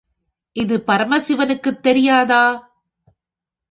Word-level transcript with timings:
இது 0.55 0.83
பரமசிவனுக்குத் 0.87 1.81
தெரியாதா? 1.81 2.43